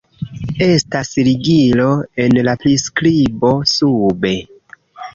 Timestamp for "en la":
2.25-2.57